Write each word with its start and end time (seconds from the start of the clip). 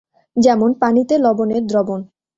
যেমন 0.37 0.69
-পানিতে 0.73 1.15
লবণের 1.17 1.63
দ্রবণ। 1.67 1.99